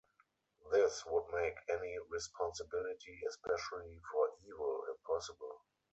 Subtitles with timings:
[0.71, 5.61] This would make any responsibility, especially for evil, impossible.